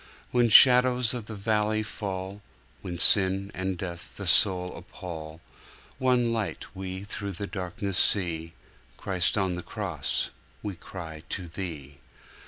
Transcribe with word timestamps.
When 0.31 0.49
shadows 0.49 1.13
of 1.13 1.27
the 1.27 1.35
valley 1.35 1.83
fall, 1.83 2.41
When 2.81 2.97
sin 2.97 3.51
and 3.53 3.77
death 3.77 4.13
the 4.17 4.25
soul 4.25 4.75
appall, 4.75 5.41
One 5.99 6.33
light 6.33 6.75
we 6.75 7.03
through 7.03 7.33
the 7.33 7.45
darkness 7.45 7.99
see— 7.99 8.53
Christ 8.97 9.37
on 9.37 9.53
the 9.53 9.61
Cross, 9.61 10.31
We 10.63 10.73
cry 10.75 11.21
to 11.29 11.47
Thee! 11.47 11.99